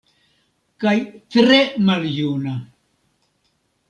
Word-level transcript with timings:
Kaj 0.83 0.93
tre 1.35 1.59
maljuna. 1.89 2.55